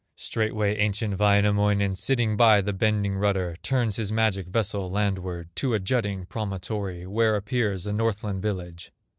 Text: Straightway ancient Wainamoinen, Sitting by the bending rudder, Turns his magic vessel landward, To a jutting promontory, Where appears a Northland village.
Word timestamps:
Straightway 0.15 0.77
ancient 0.77 1.19
Wainamoinen, 1.19 1.93
Sitting 1.93 2.35
by 2.35 2.59
the 2.61 2.73
bending 2.73 3.17
rudder, 3.17 3.55
Turns 3.61 3.97
his 3.97 4.11
magic 4.11 4.47
vessel 4.47 4.89
landward, 4.89 5.55
To 5.57 5.75
a 5.75 5.79
jutting 5.79 6.25
promontory, 6.25 7.05
Where 7.05 7.35
appears 7.35 7.85
a 7.85 7.93
Northland 7.93 8.41
village. 8.41 8.91